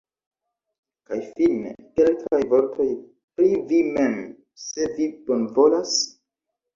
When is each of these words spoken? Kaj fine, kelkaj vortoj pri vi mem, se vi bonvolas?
Kaj 1.09 1.17
fine, 1.25 1.73
kelkaj 1.99 2.39
vortoj 2.53 2.87
pri 3.41 3.49
vi 3.73 3.81
mem, 3.99 4.15
se 4.63 4.89
vi 4.95 5.05
bonvolas? 5.29 5.93